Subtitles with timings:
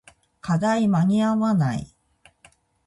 [0.39, 1.95] 課題間に合わない